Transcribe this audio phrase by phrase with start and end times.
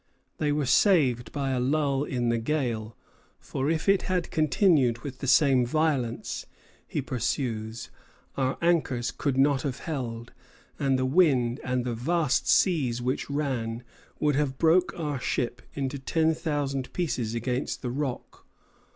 [0.39, 2.97] They were saved by a lull in the gale;
[3.39, 6.47] for if it had continued with the same violence,
[6.87, 7.91] he pursues,
[8.35, 10.33] "our anchors could not have held,
[10.79, 13.83] and the wind and the vast seas which ran,
[14.19, 18.39] would have broke our ship into ten thousand pieces against the rocks.